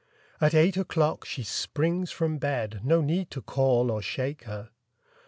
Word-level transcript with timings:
At 0.41 0.55
eight 0.55 0.77
o'clock 0.77 1.25
she 1.25 1.43
springs 1.43 2.09
from 2.09 2.39
bed 2.39 2.81
No 2.83 3.01
need 3.01 3.29
to 3.29 3.39
call 3.43 3.91
or 3.91 4.01
shake 4.01 4.45
her. 4.45 4.71